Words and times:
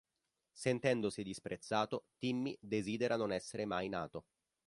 Sentendosi 0.51 1.21
disprezzato, 1.21 2.07
Timmy 2.17 2.57
desidera 2.59 3.17
non 3.17 3.31
essere 3.31 3.65
mai 3.65 3.87
nato. 3.87 4.25